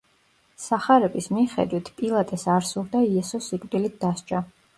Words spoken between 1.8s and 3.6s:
პილატეს არ სურდა იესოს